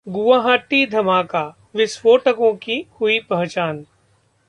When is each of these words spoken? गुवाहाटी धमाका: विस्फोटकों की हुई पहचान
गुवाहाटी 0.07 0.85
धमाका: 0.85 1.43
विस्फोटकों 1.75 2.53
की 2.55 2.85
हुई 3.01 3.19
पहचान 3.19 3.85